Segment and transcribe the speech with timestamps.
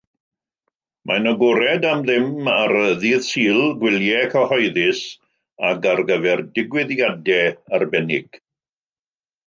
[1.09, 5.05] Mae'n agored am ddim ar ddydd Sul, Gwyliau Cyhoeddus
[5.71, 8.45] ac ar gyfer digwyddiadau arbennig.